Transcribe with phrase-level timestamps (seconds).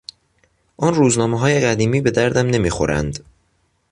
[0.77, 3.25] آن روزنامههای قدیمی به دردم نمیخورند.